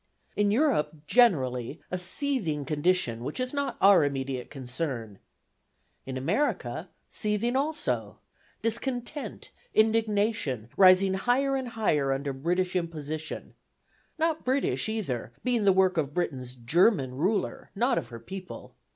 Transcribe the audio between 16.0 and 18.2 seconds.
Britain's German ruler, not of her